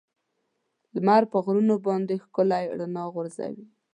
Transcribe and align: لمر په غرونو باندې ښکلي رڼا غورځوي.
لمر 0.93 1.23
په 1.31 1.37
غرونو 1.45 1.75
باندې 1.87 2.21
ښکلي 2.23 2.63
رڼا 2.79 3.03
غورځوي. 3.13 3.65